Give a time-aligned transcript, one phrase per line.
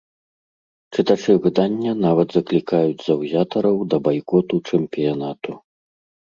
[0.93, 5.51] Чытачы выдання нават заклікаюць заўзятараў да байкоту чэмпіянату.